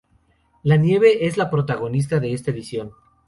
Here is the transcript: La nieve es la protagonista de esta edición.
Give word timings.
La 0.63 0.77
nieve 0.77 1.27
es 1.27 1.37
la 1.37 1.51
protagonista 1.51 2.19
de 2.19 2.33
esta 2.33 2.49
edición. 2.49 2.91